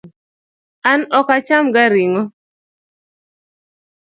An 0.91 1.01
ok 1.19 1.27
acham 1.37 1.65
ga 1.73 1.83
ring'o 1.93 2.23